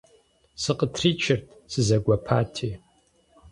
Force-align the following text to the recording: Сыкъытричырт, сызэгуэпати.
Сыкъытричырт, 0.61 1.45
сызэгуэпати. 1.71 2.71